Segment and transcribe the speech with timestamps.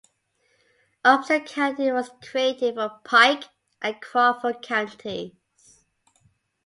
[1.05, 3.43] Upson County was created from Pike
[3.83, 5.33] and Crawford counties.